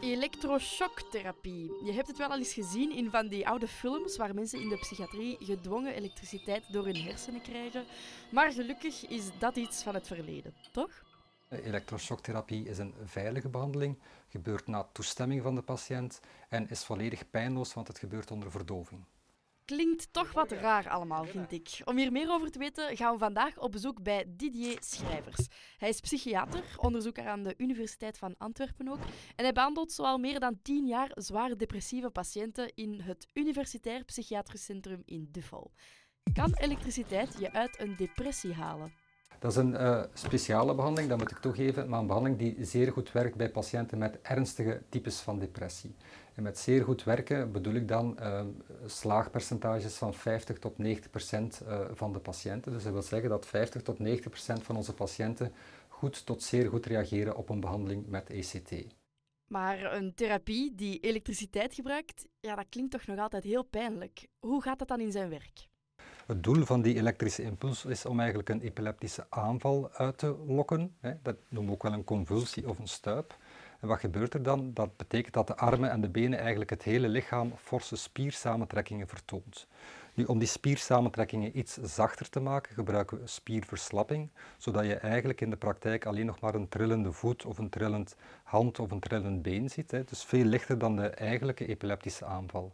[0.00, 1.84] Elektroshocktherapie.
[1.84, 4.68] Je hebt het wel al eens gezien in van die oude films waar mensen in
[4.68, 7.84] de psychiatrie gedwongen elektriciteit door hun hersenen krijgen.
[8.30, 11.02] Maar gelukkig is dat iets van het verleden, toch?
[11.48, 17.74] Elektroshocktherapie is een veilige behandeling, gebeurt na toestemming van de patiënt en is volledig pijnloos,
[17.74, 19.04] want het gebeurt onder verdoving.
[19.70, 21.80] Klinkt toch wat raar allemaal, vind ik.
[21.84, 25.48] Om hier meer over te weten gaan we vandaag op bezoek bij Didier Schrijvers.
[25.78, 29.00] Hij is psychiater, onderzoeker aan de Universiteit van Antwerpen ook.
[29.36, 34.64] En hij behandelt zoal meer dan tien jaar zwaar depressieve patiënten in het Universitair Psychiatrisch
[34.64, 35.72] Centrum in Duffel.
[36.32, 38.92] Kan elektriciteit je uit een depressie halen?
[39.40, 42.92] Dat is een uh, speciale behandeling, dat moet ik toegeven, maar een behandeling die zeer
[42.92, 45.94] goed werkt bij patiënten met ernstige types van depressie.
[46.34, 48.40] En met zeer goed werken bedoel ik dan uh,
[48.86, 52.72] slaagpercentages van 50 tot 90 procent uh, van de patiënten.
[52.72, 55.52] Dus dat wil zeggen dat 50 tot 90 procent van onze patiënten
[55.88, 58.72] goed tot zeer goed reageren op een behandeling met ECT.
[59.46, 64.26] Maar een therapie die elektriciteit gebruikt, ja, dat klinkt toch nog altijd heel pijnlijk.
[64.38, 65.69] Hoe gaat dat dan in zijn werk?
[66.30, 70.94] Het doel van die elektrische impuls is om eigenlijk een epileptische aanval uit te lokken.
[71.22, 73.36] Dat noemen we ook wel een convulsie of een stuip.
[73.80, 74.70] En wat gebeurt er dan?
[74.74, 79.66] Dat betekent dat de armen en de benen eigenlijk het hele lichaam forse spiersamentrekkingen vertoont.
[80.14, 85.50] Nu, om die spiersamentrekkingen iets zachter te maken, gebruiken we spierverslapping, zodat je eigenlijk in
[85.50, 89.42] de praktijk alleen nog maar een trillende voet of een trillend hand of een trillend
[89.42, 89.90] been ziet.
[89.90, 92.72] Dus veel lichter dan de eigenlijke epileptische aanval.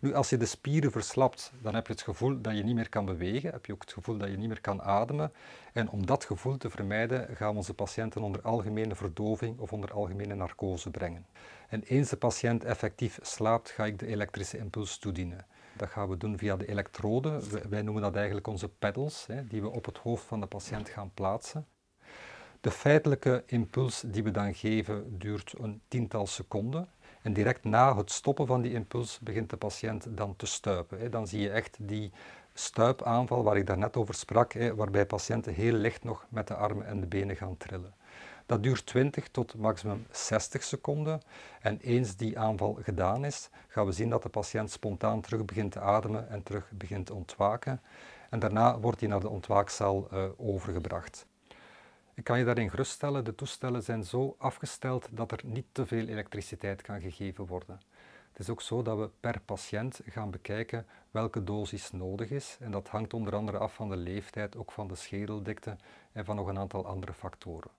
[0.00, 2.88] Nu, als je de spieren verslapt, dan heb je het gevoel dat je niet meer
[2.88, 5.32] kan bewegen, heb je ook het gevoel dat je niet meer kan ademen.
[5.72, 9.92] En om dat gevoel te vermijden, gaan we onze patiënten onder algemene verdoving of onder
[9.92, 11.26] algemene narcose brengen.
[11.68, 15.46] En eens de patiënt effectief slaapt, ga ik de elektrische impuls toedienen.
[15.76, 17.42] Dat gaan we doen via de elektroden.
[17.70, 21.10] Wij noemen dat eigenlijk onze pedals, die we op het hoofd van de patiënt gaan
[21.14, 21.66] plaatsen.
[22.60, 26.88] De feitelijke impuls die we dan geven duurt een tiental seconden.
[27.28, 31.10] En direct na het stoppen van die impuls begint de patiënt dan te stuipen.
[31.10, 32.12] Dan zie je echt die
[32.54, 37.00] stuipaanval waar ik daarnet over sprak, waarbij patiënten heel licht nog met de armen en
[37.00, 37.94] de benen gaan trillen.
[38.46, 41.20] Dat duurt 20 tot maximum 60 seconden.
[41.60, 45.72] En eens die aanval gedaan is, gaan we zien dat de patiënt spontaan terug begint
[45.72, 47.80] te ademen en terug begint te ontwaken.
[48.30, 51.26] En daarna wordt hij naar de ontwaakzaal uh, overgebracht.
[52.18, 56.06] Ik kan je daarin geruststellen, de toestellen zijn zo afgesteld dat er niet te veel
[56.06, 57.80] elektriciteit kan gegeven worden.
[58.28, 62.56] Het is ook zo dat we per patiënt gaan bekijken welke dosis nodig is.
[62.60, 65.76] En dat hangt onder andere af van de leeftijd, ook van de schedeldikte
[66.12, 67.70] en van nog een aantal andere factoren.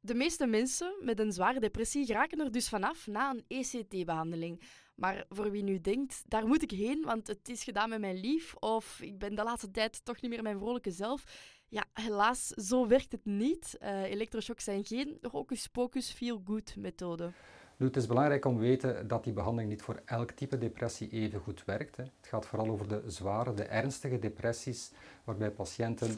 [0.00, 4.62] De meeste mensen met een zware depressie geraken er dus vanaf na een ECT-behandeling.
[4.94, 8.20] Maar voor wie nu denkt, daar moet ik heen, want het is gedaan met mijn
[8.20, 11.24] lief, of ik ben de laatste tijd toch niet meer mijn vrolijke zelf.
[11.70, 13.78] Ja, helaas, zo werkt het niet.
[13.82, 17.30] Uh, zijn geen hocus-pocus feel-good methode.
[17.76, 21.08] Nu, het is belangrijk om te weten dat die behandeling niet voor elk type depressie
[21.10, 21.96] even goed werkt.
[21.96, 22.02] Hè.
[22.02, 24.90] Het gaat vooral over de zware, de ernstige depressies,
[25.24, 26.14] waarbij patiënten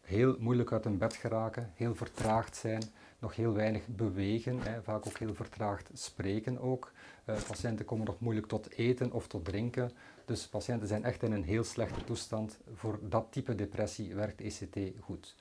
[0.00, 2.82] heel moeilijk uit hun bed geraken, heel vertraagd zijn,
[3.24, 6.92] nog heel weinig bewegen, hè, vaak ook heel vertraagd spreken ook.
[7.24, 9.90] Uh, patiënten komen nog moeilijk tot eten of tot drinken.
[10.24, 12.58] Dus patiënten zijn echt in een heel slechte toestand.
[12.74, 15.34] Voor dat type depressie werkt ECT goed.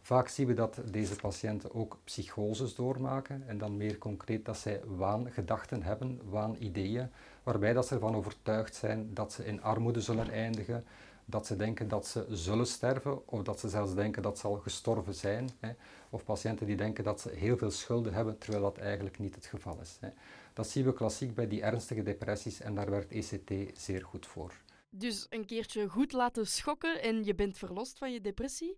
[0.00, 4.80] Vaak zien we dat deze patiënten ook psychoses doormaken en dan meer concreet dat zij
[4.86, 7.10] waangedachten hebben, waanideeën,
[7.42, 10.84] waarbij dat ze ervan overtuigd zijn dat ze in armoede zullen eindigen,
[11.30, 14.56] dat ze denken dat ze zullen sterven of dat ze zelfs denken dat ze al
[14.56, 15.50] gestorven zijn.
[15.58, 15.72] Hè.
[16.10, 19.46] Of patiënten die denken dat ze heel veel schulden hebben, terwijl dat eigenlijk niet het
[19.46, 19.96] geval is.
[20.00, 20.08] Hè.
[20.52, 24.52] Dat zien we klassiek bij die ernstige depressies en daar werkt ECT zeer goed voor.
[24.90, 28.76] Dus een keertje goed laten schokken en je bent verlost van je depressie.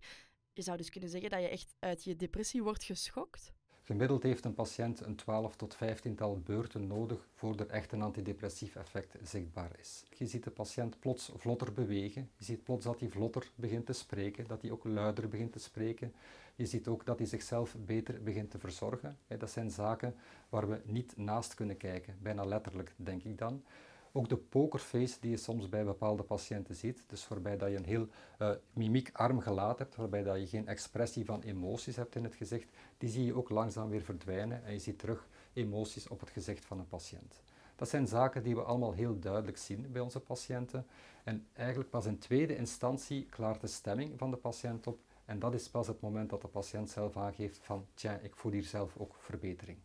[0.53, 3.53] Je zou dus kunnen zeggen dat je echt uit je depressie wordt geschokt?
[3.83, 8.01] Gemiddeld heeft een patiënt een 12 tot 15 tal beurten nodig voordat er echt een
[8.01, 10.03] antidepressief effect zichtbaar is.
[10.17, 12.29] Je ziet de patiënt plots vlotter bewegen.
[12.37, 15.59] Je ziet plots dat hij vlotter begint te spreken, dat hij ook luider begint te
[15.59, 16.13] spreken.
[16.55, 19.17] Je ziet ook dat hij zichzelf beter begint te verzorgen.
[19.27, 20.15] Dat zijn zaken
[20.49, 23.63] waar we niet naast kunnen kijken, bijna letterlijk denk ik dan.
[24.11, 27.85] Ook de pokerface die je soms bij bepaalde patiënten ziet, dus waarbij dat je een
[27.85, 28.07] heel
[28.39, 32.69] uh, mimiekarm gelaat hebt, waarbij dat je geen expressie van emoties hebt in het gezicht,
[32.97, 36.65] die zie je ook langzaam weer verdwijnen en je ziet terug emoties op het gezicht
[36.65, 37.41] van een patiënt.
[37.75, 40.85] Dat zijn zaken die we allemaal heel duidelijk zien bij onze patiënten.
[41.23, 44.99] En eigenlijk pas in tweede instantie klaart de stemming van de patiënt op.
[45.25, 48.51] En dat is pas het moment dat de patiënt zelf aangeeft van, tja, ik voel
[48.51, 49.77] hier zelf ook verbetering.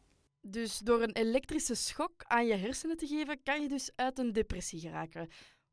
[0.48, 4.32] Dus door een elektrische schok aan je hersenen te geven, kan je dus uit een
[4.32, 5.28] depressie geraken.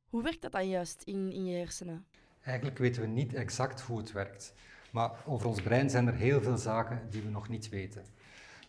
[0.06, 2.06] Hoe werkt dat dan juist in, in je hersenen?
[2.42, 4.54] Eigenlijk weten we niet exact hoe het werkt.
[4.92, 8.06] Maar over ons brein zijn er heel veel zaken die we nog niet weten.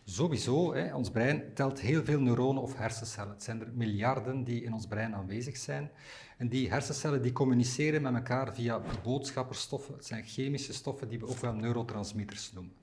[0.03, 3.33] Sowieso, hè, ons brein telt heel veel neuronen of hersencellen.
[3.33, 5.91] Het zijn er miljarden die in ons brein aanwezig zijn.
[6.37, 9.93] En die hersencellen die communiceren met elkaar via boodschapperstoffen.
[9.93, 12.73] Het zijn chemische stoffen die we ook wel neurotransmitters noemen.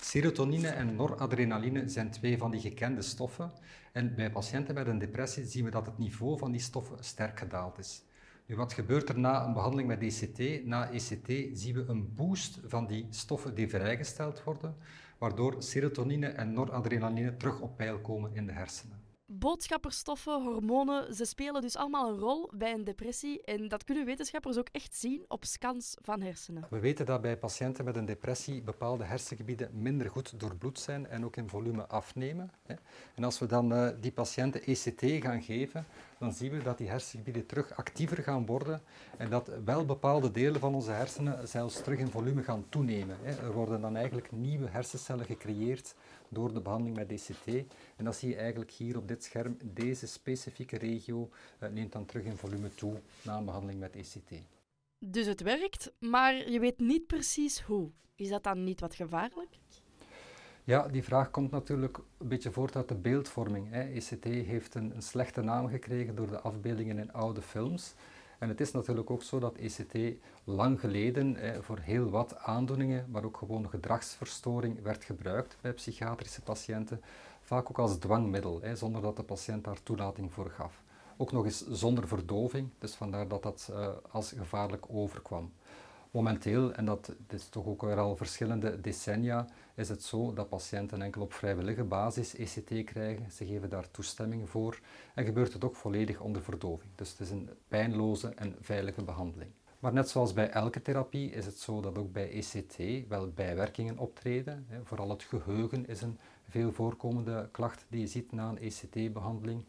[0.00, 3.52] Serotonine en noradrenaline zijn twee van die gekende stoffen.
[3.92, 7.38] En bij patiënten met een depressie zien we dat het niveau van die stoffen sterk
[7.38, 8.02] gedaald is.
[8.46, 10.64] Nu, wat gebeurt er na een behandeling met ECT?
[10.64, 14.76] Na ECT zien we een boost van die stoffen die vrijgesteld worden,
[15.18, 18.99] waardoor serotonine en noradrenaline terug op peil komen in de hersenen
[19.32, 23.42] boodschapperstoffen, hormonen, ze spelen dus allemaal een rol bij een depressie.
[23.42, 26.66] En dat kunnen wetenschappers ook echt zien op scans van hersenen.
[26.70, 31.24] We weten dat bij patiënten met een depressie bepaalde hersengebieden minder goed doorbloed zijn en
[31.24, 32.50] ook in volume afnemen.
[33.14, 35.86] En als we dan eh, die patiënten ECT gaan geven,
[36.20, 38.82] dan zien we dat die hersengebieden terug actiever gaan worden
[39.18, 43.16] en dat wel bepaalde delen van onze hersenen zelfs terug in volume gaan toenemen.
[43.24, 45.94] Er worden dan eigenlijk nieuwe hersencellen gecreëerd
[46.28, 47.46] door de behandeling met DCT.
[47.96, 49.56] En dat zie je eigenlijk hier op dit scherm.
[49.64, 51.30] Deze specifieke regio
[51.60, 54.42] uh, neemt dan terug in volume toe na een behandeling met ECT.
[54.98, 57.90] Dus het werkt, maar je weet niet precies hoe.
[58.14, 59.58] Is dat dan niet wat gevaarlijk?
[60.64, 63.70] Ja, die vraag komt natuurlijk een beetje voort uit de beeldvorming.
[63.70, 63.80] Hè.
[63.80, 67.94] ECT heeft een, een slechte naam gekregen door de afbeeldingen in oude films.
[68.38, 73.24] En het is natuurlijk ook zo dat ECT lang geleden voor heel wat aandoeningen, maar
[73.24, 77.00] ook gewoon gedragsverstoring, werd gebruikt bij psychiatrische patiënten.
[77.40, 80.82] Vaak ook als dwangmiddel, zonder dat de patiënt daar toelating voor gaf.
[81.16, 85.52] Ook nog eens zonder verdoving, dus vandaar dat dat eh, als gevaarlijk overkwam.
[86.10, 91.02] Momenteel, en dat is toch ook weer al verschillende decennia, is het zo dat patiënten
[91.02, 93.30] enkel op vrijwillige basis ECT krijgen.
[93.32, 94.80] Ze geven daar toestemming voor
[95.14, 96.90] en gebeurt het ook volledig onder verdoving.
[96.94, 99.50] Dus het is een pijnloze en veilige behandeling.
[99.78, 103.98] Maar net zoals bij elke therapie is het zo dat ook bij ECT wel bijwerkingen
[103.98, 104.66] optreden.
[104.84, 106.18] Vooral het geheugen is een
[106.48, 109.64] veel voorkomende klacht die je ziet na een ECT-behandeling.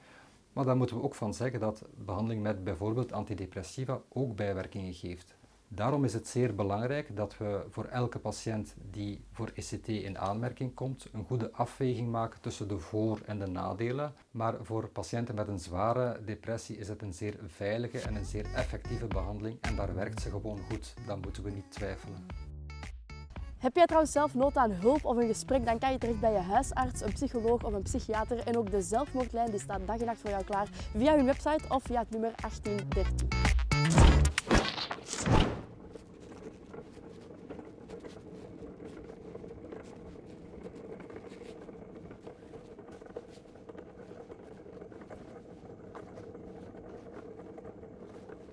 [0.53, 5.35] Maar daar moeten we ook van zeggen dat behandeling met bijvoorbeeld antidepressiva ook bijwerkingen geeft.
[5.73, 10.73] Daarom is het zeer belangrijk dat we voor elke patiënt die voor ECT in aanmerking
[10.73, 14.13] komt, een goede afweging maken tussen de voor- en de nadelen.
[14.31, 18.45] Maar voor patiënten met een zware depressie is het een zeer veilige en een zeer
[18.55, 20.93] effectieve behandeling en daar werkt ze gewoon goed.
[21.05, 22.25] Dan moeten we niet twijfelen.
[23.57, 26.31] Heb jij trouwens zelf nood aan hulp of een gesprek, dan kan je terecht bij
[26.31, 28.39] je huisarts, een psycholoog of een psychiater.
[28.47, 31.63] En ook de zelfmoordlijn die staat dag en nacht voor jou klaar via hun website
[31.69, 33.50] of via het nummer 1813.